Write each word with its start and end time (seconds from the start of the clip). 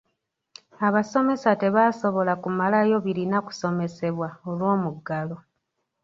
Abasomesa 0.87 1.49
tebaasobola 1.61 2.33
kumalayo 2.43 2.97
birina 3.05 3.37
kusomesebwa 3.45 4.27
olw'omuggalo. 4.49 5.37